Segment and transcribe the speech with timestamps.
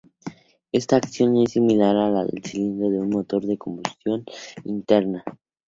[0.71, 4.25] Esta acción es similar a la del cilindro de un motor de combustión
[4.63, 5.23] interna.